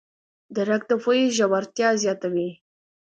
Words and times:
درک 0.55 0.81
د 0.89 0.91
پوهې 1.03 1.25
ژورتیا 1.37 1.89
زیاتوي. 2.03 2.49